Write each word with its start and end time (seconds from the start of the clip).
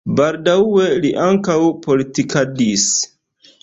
Baldaŭe 0.19 0.87
li 1.03 1.13
ankaŭ 1.27 1.59
politikadis. 1.87 2.91